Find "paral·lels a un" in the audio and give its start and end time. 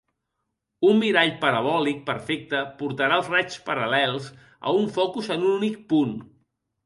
3.69-4.89